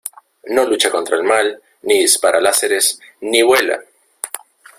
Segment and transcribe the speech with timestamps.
[0.45, 3.79] ¡No lucha contra el mal, ni dispara láseres, ni vuela!